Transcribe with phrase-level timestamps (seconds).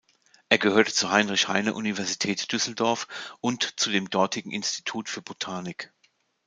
[0.49, 3.07] Er gehört zur Heinrich-Heine-Universität Düsseldorf
[3.39, 5.93] und zu dem dortigen Institut für Botanik.